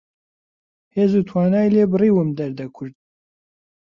[0.95, 2.95] هێز و توانای لێ بڕیوم دەردە کورد